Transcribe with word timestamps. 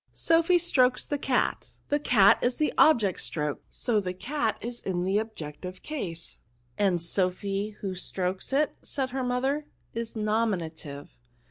Soph}^ 0.15 0.59
strokes 0.59 1.05
the 1.05 1.19
catf 1.19 1.75
the 1.89 1.97
o 1.97 1.99
146 1.99 1.99
N0UN5. 1.99 2.03
cat 2.09 2.39
is 2.43 2.55
the 2.55 2.73
object 2.79 3.21
stroked, 3.21 3.65
and 3.67 3.71
so 4.03 4.13
cat 4.13 4.57
is 4.59 4.81
in 4.81 5.03
the 5.03 5.19
objective 5.19 5.83
case/'" 5.83 6.37
And 6.79 6.99
Sophy 6.99 7.69
y 7.75 7.77
who 7.81 7.93
strokes 7.93 8.51
it," 8.51 8.75
said 8.81 9.11
her 9.11 9.23
mother," 9.23 9.67
is 9.93 10.15
nominative." 10.15 11.15